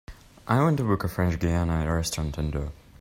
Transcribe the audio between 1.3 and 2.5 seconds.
Guiana restaurant